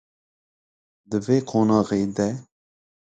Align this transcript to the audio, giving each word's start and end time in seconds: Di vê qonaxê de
Di 1.09 1.17
vê 1.25 1.37
qonaxê 1.49 2.01
de 2.15 2.29